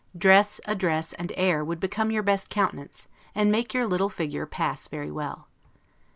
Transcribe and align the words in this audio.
Dress, 0.17 0.59
address, 0.65 1.13
and 1.13 1.31
air, 1.35 1.63
would 1.63 1.79
become 1.79 2.09
your 2.09 2.23
best 2.23 2.49
countenance, 2.49 3.05
and 3.35 3.51
make 3.51 3.71
your 3.71 3.85
little 3.85 4.09
figure 4.09 4.47
pass 4.47 4.87
very 4.87 5.11
well. 5.11 5.47